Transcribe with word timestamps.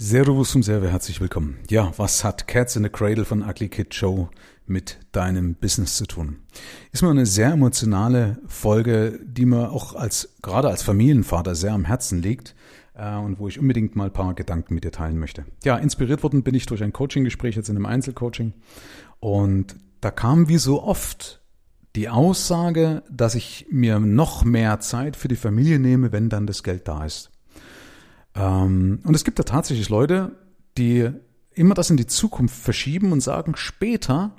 Servus 0.00 0.54
und 0.54 0.62
sehr 0.62 0.80
herzlich 0.80 1.20
willkommen. 1.20 1.58
Ja, 1.68 1.92
was 1.96 2.22
hat 2.22 2.46
Cats 2.46 2.76
in 2.76 2.84
the 2.84 2.88
Cradle 2.88 3.24
von 3.24 3.42
Ugly 3.42 3.68
Kid 3.68 3.92
Show 3.92 4.28
mit 4.64 4.96
deinem 5.10 5.56
Business 5.56 5.96
zu 5.96 6.06
tun? 6.06 6.38
Ist 6.92 7.02
mir 7.02 7.10
eine 7.10 7.26
sehr 7.26 7.50
emotionale 7.50 8.38
Folge, 8.46 9.18
die 9.24 9.44
mir 9.44 9.72
auch 9.72 9.96
als, 9.96 10.36
gerade 10.40 10.68
als 10.68 10.84
Familienvater 10.84 11.56
sehr 11.56 11.72
am 11.72 11.84
Herzen 11.84 12.22
liegt 12.22 12.54
äh, 12.94 13.16
und 13.16 13.40
wo 13.40 13.48
ich 13.48 13.58
unbedingt 13.58 13.96
mal 13.96 14.04
ein 14.04 14.12
paar 14.12 14.34
Gedanken 14.34 14.74
mit 14.74 14.84
dir 14.84 14.92
teilen 14.92 15.18
möchte. 15.18 15.46
Ja, 15.64 15.76
inspiriert 15.76 16.22
worden 16.22 16.44
bin 16.44 16.54
ich 16.54 16.66
durch 16.66 16.84
ein 16.84 16.92
Coaching-Gespräch 16.92 17.56
jetzt 17.56 17.68
in 17.68 17.74
einem 17.74 17.86
Einzelcoaching 17.86 18.52
und 19.18 19.74
da 20.00 20.12
kam 20.12 20.48
wie 20.48 20.58
so 20.58 20.80
oft 20.80 21.42
die 21.96 22.08
Aussage, 22.08 23.02
dass 23.10 23.34
ich 23.34 23.66
mir 23.68 23.98
noch 23.98 24.44
mehr 24.44 24.78
Zeit 24.78 25.16
für 25.16 25.26
die 25.26 25.34
Familie 25.34 25.80
nehme, 25.80 26.12
wenn 26.12 26.28
dann 26.28 26.46
das 26.46 26.62
Geld 26.62 26.86
da 26.86 27.04
ist. 27.04 27.32
Ähm, 28.34 29.00
und 29.04 29.14
es 29.14 29.24
gibt 29.24 29.38
da 29.38 29.42
tatsächlich 29.42 29.88
Leute, 29.88 30.32
die 30.76 31.10
immer 31.52 31.74
das 31.74 31.90
in 31.90 31.96
die 31.96 32.06
Zukunft 32.06 32.56
verschieben 32.56 33.12
und 33.12 33.20
sagen, 33.20 33.54
später, 33.56 34.36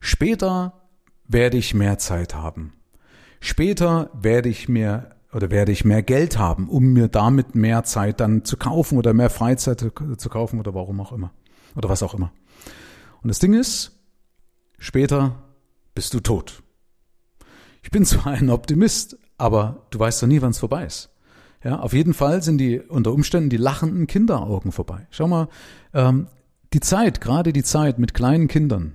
später 0.00 0.82
werde 1.26 1.56
ich 1.56 1.74
mehr 1.74 1.98
Zeit 1.98 2.34
haben. 2.34 2.72
Später 3.40 4.10
werde 4.14 4.48
ich 4.48 4.68
mir 4.68 5.16
oder 5.32 5.50
werde 5.50 5.72
ich 5.72 5.84
mehr 5.84 6.02
Geld 6.02 6.38
haben, 6.38 6.68
um 6.68 6.92
mir 6.92 7.08
damit 7.08 7.54
mehr 7.54 7.84
Zeit 7.84 8.20
dann 8.20 8.44
zu 8.44 8.56
kaufen 8.56 8.98
oder 8.98 9.14
mehr 9.14 9.30
Freizeit 9.30 9.80
zu 9.80 10.28
kaufen 10.28 10.60
oder 10.60 10.74
warum 10.74 11.00
auch 11.00 11.12
immer. 11.12 11.32
Oder 11.74 11.88
was 11.88 12.02
auch 12.02 12.14
immer. 12.14 12.32
Und 13.22 13.28
das 13.28 13.38
Ding 13.38 13.54
ist, 13.54 13.98
später 14.78 15.42
bist 15.94 16.12
du 16.14 16.20
tot. 16.20 16.62
Ich 17.82 17.90
bin 17.90 18.04
zwar 18.04 18.32
ein 18.32 18.50
Optimist, 18.50 19.18
aber 19.38 19.86
du 19.90 19.98
weißt 19.98 20.22
doch 20.22 20.28
nie, 20.28 20.42
wann 20.42 20.50
es 20.50 20.58
vorbei 20.58 20.84
ist. 20.84 21.10
Ja, 21.64 21.78
auf 21.78 21.92
jeden 21.92 22.14
Fall 22.14 22.42
sind 22.42 22.58
die 22.58 22.80
unter 22.80 23.12
Umständen 23.12 23.50
die 23.50 23.56
lachenden 23.56 24.06
Kinderaugen 24.06 24.72
vorbei. 24.72 25.06
Schau 25.10 25.28
mal, 25.28 25.48
ähm, 25.94 26.26
die 26.72 26.80
Zeit, 26.80 27.20
gerade 27.20 27.52
die 27.52 27.62
Zeit 27.62 27.98
mit 27.98 28.14
kleinen 28.14 28.48
Kindern 28.48 28.94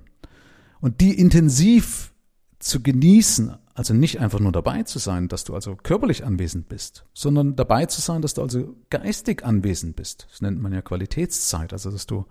und 0.82 1.00
die 1.00 1.18
intensiv 1.18 2.12
zu 2.60 2.82
genießen, 2.82 3.56
also 3.74 3.94
nicht 3.94 4.20
einfach 4.20 4.40
nur 4.40 4.52
dabei 4.52 4.84
zu 4.84 5.00
sein, 5.00 5.28
dass 5.28 5.44
du 5.44 5.54
also 5.54 5.76
körperlich 5.76 6.26
anwesend 6.26 6.68
bist, 6.68 7.06
sondern 7.14 7.56
dabei 7.56 7.86
zu 7.86 8.02
sein, 8.02 8.22
dass 8.22 8.34
du 8.34 8.42
also 8.42 8.76
geistig 8.90 9.46
anwesend 9.46 9.96
bist. 9.96 10.28
Das 10.32 10.42
nennt 10.42 10.62
man 10.62 10.74
ja 10.74 10.82
Qualitätszeit, 10.82 11.72
also 11.72 11.92
dass 11.92 12.08
du 12.08 12.26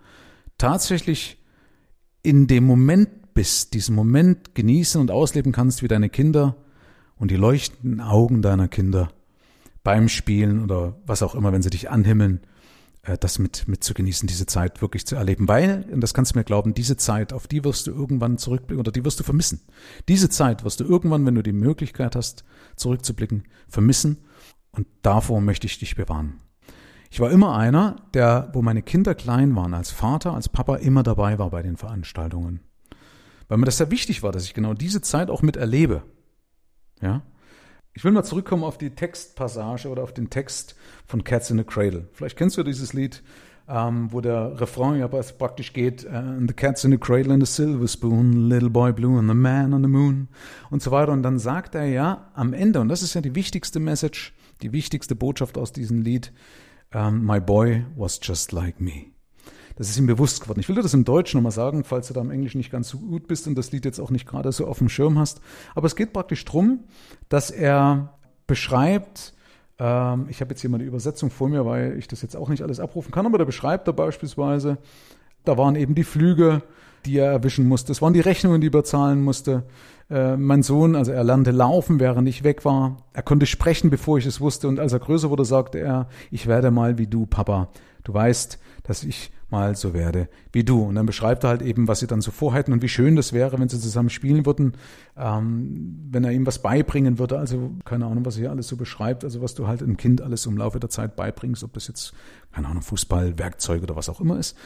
tatsächlich 0.57 1.41
in 2.21 2.47
dem 2.47 2.65
Moment 2.65 3.33
bist, 3.33 3.73
diesen 3.73 3.95
Moment 3.95 4.55
genießen 4.55 4.99
und 4.99 5.11
ausleben 5.11 5.51
kannst, 5.51 5.81
wie 5.81 5.87
deine 5.87 6.09
Kinder 6.09 6.57
und 7.15 7.31
die 7.31 7.37
leuchtenden 7.37 8.01
Augen 8.01 8.41
deiner 8.41 8.67
Kinder 8.67 9.09
beim 9.87 10.09
Spielen 10.09 10.65
oder 10.65 10.97
was 11.05 11.23
auch 11.23 11.33
immer, 11.33 11.53
wenn 11.53 11.61
sie 11.61 11.69
dich 11.69 11.89
anhimmeln, 11.89 12.41
äh, 13.03 13.17
das 13.17 13.39
mit, 13.39 13.69
mit 13.69 13.85
zu 13.85 13.93
genießen, 13.93 14.27
diese 14.27 14.45
Zeit 14.45 14.81
wirklich 14.81 15.07
zu 15.07 15.15
erleben. 15.15 15.47
Weil, 15.47 15.85
und 15.89 16.01
das 16.01 16.13
kannst 16.13 16.35
du 16.35 16.37
mir 16.37 16.43
glauben, 16.43 16.73
diese 16.73 16.97
Zeit, 16.97 17.31
auf 17.31 17.47
die 17.47 17.63
wirst 17.63 17.87
du 17.87 17.91
irgendwann 17.91 18.37
zurückblicken 18.37 18.81
oder 18.81 18.91
die 18.91 19.05
wirst 19.05 19.21
du 19.21 19.23
vermissen. 19.23 19.61
Diese 20.09 20.29
Zeit 20.29 20.65
wirst 20.65 20.81
du 20.81 20.83
irgendwann, 20.83 21.25
wenn 21.25 21.35
du 21.35 21.41
die 21.41 21.53
Möglichkeit 21.53 22.17
hast, 22.17 22.43
zurückzublicken, 22.75 23.43
vermissen. 23.69 24.17
Und 24.71 24.87
davor 25.03 25.39
möchte 25.39 25.67
ich 25.67 25.79
dich 25.79 25.95
bewahren. 25.95 26.41
Ich 27.09 27.21
war 27.21 27.31
immer 27.31 27.55
einer, 27.55 27.95
der, 28.13 28.49
wo 28.51 28.61
meine 28.61 28.81
Kinder 28.81 29.15
klein 29.15 29.55
waren, 29.55 29.73
als 29.73 29.91
Vater, 29.91 30.33
als 30.33 30.49
Papa 30.49 30.75
immer 30.75 31.03
dabei 31.03 31.39
war 31.39 31.49
bei 31.49 31.61
den 31.61 31.77
Veranstaltungen. 31.77 32.59
Weil 33.47 33.57
mir 33.57 33.65
das 33.65 33.77
sehr 33.77 33.89
wichtig 33.89 34.21
war, 34.21 34.33
dass 34.33 34.43
ich 34.43 34.53
genau 34.53 34.73
diese 34.73 34.99
Zeit 34.99 35.29
auch 35.29 35.43
mit 35.43 35.55
erlebe. 35.55 36.03
Ja? 37.01 37.21
Ich 37.97 38.03
will 38.03 38.11
mal 38.11 38.21
zurückkommen 38.21 38.63
auf 38.63 38.77
die 38.77 38.91
Textpassage 38.91 39.89
oder 39.89 40.03
auf 40.03 40.13
den 40.13 40.29
Text 40.29 40.75
von 41.07 41.23
Cats 41.23 41.49
in 41.49 41.57
the 41.57 41.63
Cradle. 41.63 42.07
Vielleicht 42.13 42.37
kennst 42.37 42.55
du 42.55 42.61
dieses 42.61 42.93
Lied, 42.93 43.23
ähm, 43.67 44.09
wo 44.11 44.21
der 44.21 44.61
Refrain 44.61 44.99
ja 44.99 45.07
praktisch 45.07 45.73
geht, 45.73 46.05
uh, 46.05 46.45
the 46.47 46.53
cat's 46.53 46.83
in 46.83 46.91
the 46.91 46.99
cradle 46.99 47.33
and 47.33 47.43
the 47.43 47.51
silver 47.51 47.87
spoon, 47.87 48.49
little 48.49 48.69
boy 48.69 48.93
blue 48.93 49.17
and 49.17 49.27
the 49.27 49.33
man 49.33 49.73
on 49.73 49.81
the 49.81 49.89
moon 49.89 50.27
und 50.69 50.83
so 50.83 50.91
weiter. 50.91 51.11
Und 51.11 51.23
dann 51.23 51.39
sagt 51.39 51.73
er 51.73 51.85
ja 51.85 52.29
am 52.35 52.53
Ende, 52.53 52.81
und 52.81 52.89
das 52.89 53.01
ist 53.01 53.15
ja 53.15 53.21
die 53.21 53.33
wichtigste 53.33 53.79
Message, 53.79 54.35
die 54.61 54.73
wichtigste 54.73 55.15
Botschaft 55.15 55.57
aus 55.57 55.71
diesem 55.71 56.03
Lied, 56.03 56.31
um, 56.93 56.99
ähm, 56.99 57.25
my 57.25 57.39
boy 57.39 57.83
was 57.95 58.19
just 58.21 58.51
like 58.51 58.79
me. 58.79 59.07
Das 59.77 59.89
ist 59.89 59.97
ihm 59.97 60.07
bewusst 60.07 60.41
geworden. 60.41 60.59
Ich 60.59 60.67
will 60.67 60.75
dir 60.75 60.81
das 60.81 60.93
im 60.93 61.05
Deutschen 61.05 61.37
nochmal 61.37 61.51
sagen, 61.51 61.83
falls 61.83 62.07
du 62.07 62.13
da 62.13 62.21
im 62.21 62.31
Englischen 62.31 62.57
nicht 62.57 62.71
ganz 62.71 62.89
so 62.89 62.97
gut 62.97 63.27
bist 63.27 63.47
und 63.47 63.55
das 63.55 63.71
Lied 63.71 63.85
jetzt 63.85 63.99
auch 63.99 64.09
nicht 64.09 64.27
gerade 64.27 64.51
so 64.51 64.65
auf 64.65 64.79
dem 64.79 64.89
Schirm 64.89 65.19
hast. 65.19 65.39
Aber 65.75 65.85
es 65.85 65.95
geht 65.95 66.13
praktisch 66.13 66.43
drum, 66.45 66.79
dass 67.29 67.51
er 67.51 68.13
beschreibt, 68.47 69.33
ähm, 69.77 70.25
ich 70.29 70.41
habe 70.41 70.51
jetzt 70.51 70.61
hier 70.61 70.69
mal 70.71 70.79
die 70.79 70.85
Übersetzung 70.85 71.29
vor 71.29 71.47
mir, 71.47 71.65
weil 71.65 71.95
ich 71.97 72.07
das 72.07 72.23
jetzt 72.23 72.35
auch 72.35 72.49
nicht 72.49 72.63
alles 72.63 72.79
abrufen 72.79 73.11
kann, 73.11 73.27
aber 73.27 73.37
da 73.37 73.45
beschreibt 73.45 73.87
er 73.87 73.93
beispielsweise, 73.93 74.79
da 75.45 75.57
waren 75.57 75.75
eben 75.75 75.93
die 75.93 76.03
Flüge, 76.03 76.63
die 77.05 77.19
er 77.19 77.31
erwischen 77.31 77.67
musste. 77.67 77.91
Es 77.91 78.01
waren 78.01 78.13
die 78.13 78.19
Rechnungen, 78.19 78.61
die 78.61 78.67
er 78.67 78.71
bezahlen 78.71 79.23
musste. 79.23 79.63
Äh, 80.09 80.37
mein 80.37 80.63
Sohn, 80.63 80.95
also 80.95 81.11
er 81.11 81.23
lernte 81.23 81.51
laufen, 81.51 81.99
während 81.99 82.27
ich 82.27 82.43
weg 82.43 82.65
war. 82.65 82.97
Er 83.13 83.21
konnte 83.21 83.45
sprechen, 83.45 83.89
bevor 83.89 84.17
ich 84.17 84.25
es 84.25 84.41
wusste. 84.41 84.67
Und 84.67 84.79
als 84.79 84.93
er 84.93 84.99
größer 84.99 85.29
wurde, 85.29 85.45
sagte 85.45 85.79
er, 85.79 86.09
ich 86.31 86.47
werde 86.47 86.71
mal 86.71 86.97
wie 86.97 87.07
du, 87.07 87.25
Papa. 87.25 87.69
Du 88.03 88.13
weißt, 88.13 88.59
dass 88.83 89.03
ich 89.03 89.31
mal 89.49 89.75
so 89.75 89.93
werde 89.93 90.29
wie 90.51 90.63
du. 90.63 90.83
Und 90.83 90.95
dann 90.95 91.05
beschreibt 91.05 91.43
er 91.43 91.49
halt 91.49 91.61
eben, 91.61 91.87
was 91.87 91.99
sie 91.99 92.07
dann 92.07 92.21
so 92.21 92.31
vorhätten 92.31 92.73
und 92.73 92.81
wie 92.81 92.89
schön 92.89 93.15
das 93.15 93.33
wäre, 93.33 93.59
wenn 93.59 93.69
sie 93.69 93.79
zusammen 93.79 94.09
spielen 94.09 94.45
würden, 94.45 94.73
ähm, 95.15 96.07
wenn 96.09 96.23
er 96.23 96.31
ihm 96.31 96.45
was 96.45 96.61
beibringen 96.61 97.19
würde. 97.19 97.39
Also 97.39 97.71
keine 97.85 98.05
Ahnung, 98.05 98.25
was 98.25 98.35
er 98.35 98.41
hier 98.41 98.51
alles 98.51 98.67
so 98.67 98.75
beschreibt, 98.75 99.23
also 99.23 99.41
was 99.41 99.55
du 99.55 99.67
halt 99.67 99.81
einem 99.81 99.97
Kind 99.97 100.21
alles 100.21 100.45
im 100.45 100.57
Laufe 100.57 100.79
der 100.79 100.89
Zeit 100.89 101.15
beibringst, 101.15 101.63
ob 101.63 101.73
das 101.73 101.87
jetzt, 101.87 102.13
keine 102.51 102.67
Ahnung, 102.67 102.81
Fußball, 102.81 103.37
Werkzeug 103.39 103.83
oder 103.83 103.95
was 103.95 104.09
auch 104.09 104.19
immer 104.19 104.37
ist. 104.37 104.57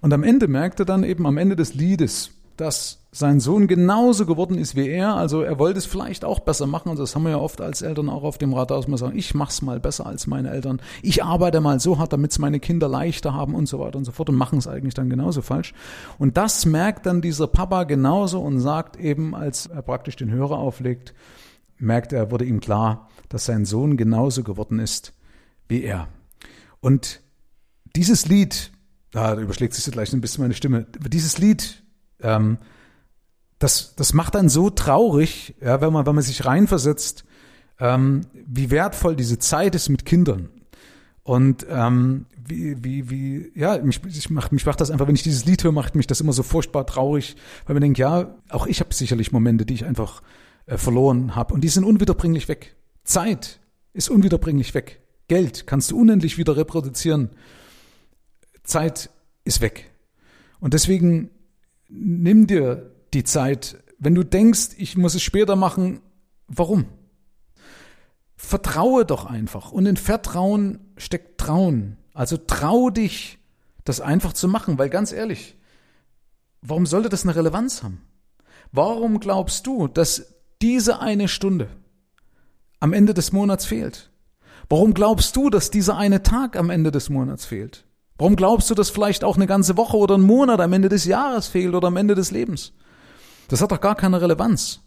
Und 0.00 0.12
am 0.12 0.22
Ende 0.22 0.48
merkt 0.48 0.80
er 0.80 0.86
dann 0.86 1.02
eben 1.02 1.26
am 1.26 1.36
Ende 1.36 1.56
des 1.56 1.74
Liedes, 1.74 2.37
dass 2.58 2.98
sein 3.12 3.40
Sohn 3.40 3.68
genauso 3.68 4.26
geworden 4.26 4.58
ist 4.58 4.74
wie 4.74 4.88
er. 4.88 5.14
Also 5.14 5.42
er 5.42 5.58
wollte 5.58 5.78
es 5.78 5.86
vielleicht 5.86 6.24
auch 6.24 6.40
besser 6.40 6.66
machen. 6.66 6.90
Und 6.90 6.98
das 6.98 7.14
haben 7.14 7.22
wir 7.22 7.30
ja 7.30 7.38
oft 7.38 7.60
als 7.60 7.82
Eltern 7.82 8.10
auch 8.10 8.24
auf 8.24 8.36
dem 8.36 8.54
dass 8.54 8.88
wir 8.88 8.98
sagen, 8.98 9.16
ich 9.16 9.34
mach's 9.34 9.62
mal 9.62 9.80
besser 9.80 10.06
als 10.06 10.26
meine 10.26 10.50
Eltern. 10.50 10.80
Ich 11.02 11.22
arbeite 11.24 11.60
mal 11.60 11.78
so 11.78 11.98
hart, 11.98 12.12
damit 12.12 12.32
es 12.32 12.38
meine 12.38 12.60
Kinder 12.60 12.88
leichter 12.88 13.32
haben 13.32 13.54
und 13.54 13.66
so 13.66 13.78
weiter 13.78 13.96
und 13.96 14.04
so 14.04 14.12
fort 14.12 14.28
und 14.28 14.34
machen 14.34 14.58
es 14.58 14.66
eigentlich 14.66 14.94
dann 14.94 15.08
genauso 15.08 15.40
falsch. 15.40 15.72
Und 16.18 16.36
das 16.36 16.66
merkt 16.66 17.06
dann 17.06 17.22
dieser 17.22 17.46
Papa 17.46 17.84
genauso 17.84 18.40
und 18.40 18.60
sagt 18.60 18.96
eben, 18.96 19.34
als 19.34 19.66
er 19.66 19.82
praktisch 19.82 20.16
den 20.16 20.30
Hörer 20.30 20.58
auflegt, 20.58 21.14
merkt 21.78 22.12
er, 22.12 22.30
wurde 22.32 22.44
ihm 22.44 22.60
klar, 22.60 23.08
dass 23.28 23.44
sein 23.44 23.64
Sohn 23.64 23.96
genauso 23.96 24.42
geworden 24.42 24.80
ist 24.80 25.12
wie 25.68 25.82
er. 25.82 26.08
Und 26.80 27.20
dieses 27.94 28.26
Lied, 28.26 28.72
da 29.12 29.38
überschlägt 29.38 29.74
sich 29.74 29.84
so 29.84 29.90
gleich 29.92 30.12
ein 30.12 30.20
bisschen 30.20 30.42
meine 30.42 30.54
Stimme, 30.54 30.86
dieses 31.08 31.38
Lied 31.38 31.82
ähm, 32.22 32.58
das, 33.58 33.94
das 33.96 34.14
macht 34.14 34.34
dann 34.34 34.48
so 34.48 34.70
traurig, 34.70 35.54
ja, 35.60 35.80
wenn 35.80 35.92
man, 35.92 36.06
wenn 36.06 36.14
man 36.14 36.24
sich 36.24 36.44
reinversetzt, 36.44 37.24
ähm, 37.80 38.22
wie 38.32 38.70
wertvoll 38.70 39.16
diese 39.16 39.38
Zeit 39.38 39.74
ist 39.74 39.88
mit 39.88 40.04
Kindern. 40.04 40.48
Und 41.22 41.66
ähm, 41.68 42.26
wie, 42.46 42.82
wie, 42.82 43.10
wie, 43.10 43.52
ja, 43.54 43.78
mich, 43.78 44.00
ich 44.06 44.30
mach, 44.30 44.50
mich 44.50 44.64
macht 44.64 44.80
das 44.80 44.90
einfach, 44.90 45.06
wenn 45.06 45.14
ich 45.14 45.22
dieses 45.22 45.44
Lied 45.44 45.62
höre, 45.62 45.72
macht 45.72 45.94
mich 45.94 46.06
das 46.06 46.20
immer 46.20 46.32
so 46.32 46.42
furchtbar 46.42 46.86
traurig, 46.86 47.36
weil 47.66 47.74
man 47.74 47.82
denkt, 47.82 47.98
ja, 47.98 48.34
auch 48.48 48.66
ich 48.66 48.80
habe 48.80 48.94
sicherlich 48.94 49.32
Momente, 49.32 49.66
die 49.66 49.74
ich 49.74 49.84
einfach 49.84 50.22
äh, 50.66 50.78
verloren 50.78 51.36
habe. 51.36 51.52
Und 51.52 51.62
die 51.62 51.68
sind 51.68 51.84
unwiederbringlich 51.84 52.48
weg. 52.48 52.76
Zeit 53.04 53.60
ist 53.92 54.08
unwiederbringlich 54.08 54.74
weg. 54.74 55.00
Geld 55.28 55.66
kannst 55.66 55.90
du 55.90 55.98
unendlich 55.98 56.38
wieder 56.38 56.56
reproduzieren. 56.56 57.30
Zeit 58.62 59.10
ist 59.44 59.60
weg. 59.60 59.90
Und 60.60 60.74
deswegen 60.74 61.30
nimm 61.88 62.46
dir 62.46 62.94
die 63.14 63.24
Zeit. 63.24 63.82
Wenn 63.98 64.14
du 64.14 64.22
denkst, 64.22 64.70
ich 64.76 64.96
muss 64.96 65.14
es 65.14 65.22
später 65.22 65.56
machen, 65.56 66.00
warum? 66.46 66.86
Vertraue 68.36 69.04
doch 69.04 69.26
einfach. 69.26 69.72
Und 69.72 69.86
in 69.86 69.96
Vertrauen 69.96 70.78
steckt 70.96 71.38
Trauen. 71.40 71.96
Also 72.14 72.36
trau 72.36 72.90
dich, 72.90 73.38
das 73.84 74.00
einfach 74.00 74.32
zu 74.32 74.48
machen, 74.48 74.78
weil 74.78 74.90
ganz 74.90 75.12
ehrlich, 75.12 75.56
warum 76.62 76.86
sollte 76.86 77.08
das 77.08 77.24
eine 77.24 77.34
Relevanz 77.34 77.82
haben? 77.82 78.02
Warum 78.70 79.18
glaubst 79.18 79.66
du, 79.66 79.88
dass 79.88 80.34
diese 80.60 81.00
eine 81.00 81.28
Stunde 81.28 81.68
am 82.80 82.92
Ende 82.92 83.14
des 83.14 83.32
Monats 83.32 83.64
fehlt? 83.64 84.10
Warum 84.68 84.92
glaubst 84.92 85.34
du, 85.36 85.48
dass 85.48 85.70
dieser 85.70 85.96
eine 85.96 86.22
Tag 86.22 86.56
am 86.56 86.68
Ende 86.70 86.90
des 86.90 87.08
Monats 87.08 87.46
fehlt? 87.46 87.87
Warum 88.18 88.34
glaubst 88.34 88.68
du, 88.68 88.74
dass 88.74 88.90
vielleicht 88.90 89.22
auch 89.22 89.36
eine 89.36 89.46
ganze 89.46 89.76
Woche 89.76 89.96
oder 89.96 90.16
ein 90.16 90.22
Monat 90.22 90.60
am 90.60 90.72
Ende 90.72 90.88
des 90.88 91.04
Jahres 91.04 91.46
fehlt 91.46 91.74
oder 91.74 91.88
am 91.88 91.96
Ende 91.96 92.16
des 92.16 92.32
Lebens? 92.32 92.72
Das 93.46 93.62
hat 93.62 93.70
doch 93.70 93.80
gar 93.80 93.94
keine 93.94 94.20
Relevanz. 94.20 94.80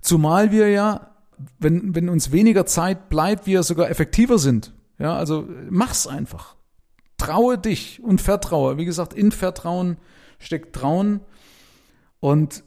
Zumal 0.00 0.50
wir 0.50 0.70
ja, 0.70 1.12
wenn, 1.58 1.94
wenn 1.94 2.08
uns 2.08 2.32
weniger 2.32 2.64
Zeit 2.66 3.10
bleibt, 3.10 3.46
wir 3.46 3.62
sogar 3.62 3.90
effektiver 3.90 4.38
sind. 4.38 4.72
Ja, 4.98 5.14
also 5.14 5.46
mach's 5.68 6.06
einfach. 6.06 6.56
Traue 7.18 7.58
dich 7.58 8.02
und 8.02 8.20
vertraue. 8.20 8.78
Wie 8.78 8.84
gesagt, 8.86 9.12
in 9.12 9.32
Vertrauen 9.32 9.98
steckt 10.38 10.74
Trauen 10.74 11.20
und 12.20 12.64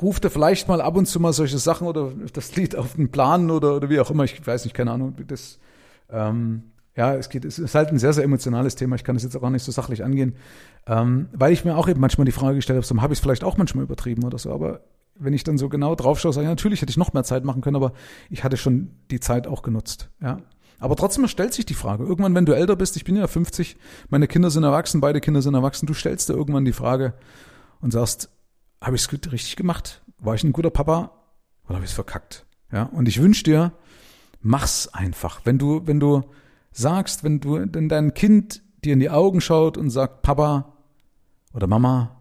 ruf 0.00 0.18
dir 0.18 0.30
vielleicht 0.30 0.68
mal 0.68 0.80
ab 0.80 0.96
und 0.96 1.06
zu 1.06 1.20
mal 1.20 1.32
solche 1.32 1.58
Sachen 1.58 1.86
oder 1.86 2.12
das 2.32 2.56
Lied 2.56 2.74
auf 2.74 2.94
den 2.94 3.12
Plan 3.12 3.50
oder, 3.50 3.76
oder 3.76 3.88
wie 3.88 4.00
auch 4.00 4.10
immer. 4.10 4.24
Ich 4.24 4.44
weiß 4.44 4.64
nicht, 4.64 4.74
keine 4.74 4.90
Ahnung. 4.90 5.14
Das, 5.28 5.60
ähm, 6.10 6.71
Ja, 6.96 7.14
es 7.14 7.30
geht, 7.30 7.44
es 7.44 7.58
ist 7.58 7.74
halt 7.74 7.88
ein 7.88 7.98
sehr, 7.98 8.12
sehr 8.12 8.24
emotionales 8.24 8.74
Thema. 8.74 8.96
Ich 8.96 9.04
kann 9.04 9.16
das 9.16 9.22
jetzt 9.22 9.36
auch 9.36 9.40
gar 9.40 9.50
nicht 9.50 9.62
so 9.62 9.72
sachlich 9.72 10.04
angehen, 10.04 10.36
ähm, 10.86 11.28
weil 11.32 11.52
ich 11.52 11.64
mir 11.64 11.76
auch 11.76 11.88
eben 11.88 12.00
manchmal 12.00 12.26
die 12.26 12.32
Frage 12.32 12.56
gestellt 12.56 12.76
habe, 12.76 12.86
so 12.86 13.00
habe 13.00 13.14
ich 13.14 13.18
es 13.18 13.22
vielleicht 13.22 13.44
auch 13.44 13.56
manchmal 13.56 13.84
übertrieben 13.84 14.24
oder 14.24 14.38
so. 14.38 14.52
Aber 14.52 14.80
wenn 15.14 15.32
ich 15.32 15.44
dann 15.44 15.56
so 15.56 15.68
genau 15.68 15.94
drauf 15.94 16.20
schaue, 16.20 16.32
sage 16.32 16.44
ich, 16.44 16.50
natürlich 16.50 16.82
hätte 16.82 16.90
ich 16.90 16.96
noch 16.96 17.12
mehr 17.14 17.24
Zeit 17.24 17.44
machen 17.44 17.62
können, 17.62 17.76
aber 17.76 17.92
ich 18.28 18.44
hatte 18.44 18.56
schon 18.56 18.90
die 19.10 19.20
Zeit 19.20 19.46
auch 19.46 19.62
genutzt. 19.62 20.10
Ja. 20.20 20.38
Aber 20.78 20.96
trotzdem 20.96 21.26
stellt 21.28 21.54
sich 21.54 21.64
die 21.64 21.74
Frage. 21.74 22.04
Irgendwann, 22.04 22.34
wenn 22.34 22.44
du 22.44 22.52
älter 22.52 22.76
bist, 22.76 22.96
ich 22.96 23.04
bin 23.04 23.16
ja 23.16 23.26
50, 23.26 23.76
meine 24.08 24.26
Kinder 24.26 24.50
sind 24.50 24.64
erwachsen, 24.64 25.00
beide 25.00 25.20
Kinder 25.20 25.40
sind 25.40 25.54
erwachsen, 25.54 25.86
du 25.86 25.94
stellst 25.94 26.28
dir 26.28 26.34
irgendwann 26.34 26.64
die 26.64 26.72
Frage 26.72 27.14
und 27.80 27.92
sagst, 27.92 28.30
habe 28.80 28.96
ich 28.96 29.02
es 29.02 29.32
richtig 29.32 29.56
gemacht? 29.56 30.02
War 30.18 30.34
ich 30.34 30.44
ein 30.44 30.52
guter 30.52 30.70
Papa 30.70 31.12
oder 31.64 31.76
habe 31.76 31.84
ich 31.84 31.90
es 31.90 31.94
verkackt? 31.94 32.46
Ja. 32.72 32.84
Und 32.84 33.06
ich 33.06 33.22
wünsche 33.22 33.44
dir, 33.44 33.72
mach's 34.40 34.88
einfach. 34.88 35.42
Wenn 35.44 35.58
du, 35.58 35.86
wenn 35.86 36.00
du 36.00 36.22
sagst, 36.72 37.24
wenn 37.24 37.40
du, 37.40 37.54
wenn 37.72 37.88
dein 37.88 38.14
Kind 38.14 38.62
dir 38.84 38.94
in 38.94 39.00
die 39.00 39.10
Augen 39.10 39.40
schaut 39.40 39.76
und 39.76 39.90
sagt, 39.90 40.22
Papa 40.22 40.76
oder 41.52 41.66
Mama, 41.66 42.20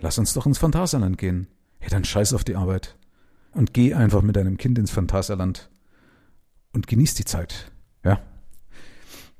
lass 0.00 0.18
uns 0.18 0.34
doch 0.34 0.46
ins 0.46 0.58
Phantasialand 0.58 1.18
gehen. 1.18 1.48
Hey, 1.78 1.90
dann 1.90 2.04
scheiß 2.04 2.34
auf 2.34 2.44
die 2.44 2.56
Arbeit 2.56 2.96
und 3.52 3.74
geh 3.74 3.94
einfach 3.94 4.22
mit 4.22 4.36
deinem 4.36 4.56
Kind 4.56 4.78
ins 4.78 4.90
Phantasialand 4.90 5.70
und 6.72 6.86
genieß 6.86 7.14
die 7.14 7.24
Zeit. 7.24 7.72
Ja. 8.04 8.20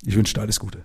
Ich 0.04 0.16
wünsche 0.16 0.34
dir 0.34 0.40
alles 0.40 0.58
Gute. 0.58 0.82